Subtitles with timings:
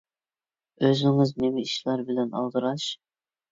[0.87, 2.91] ئۆزىڭىز نېمە ئىشلار بىلەن ئالدىراش؟